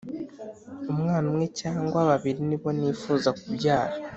[0.91, 3.93] Umwana umwe cyangwa babiri nibo nifuza kubyara